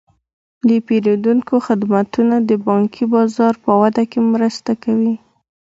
[0.67, 5.13] د پیرودونکو خدمتونه د بانکي بازار په وده کې مرسته کوي.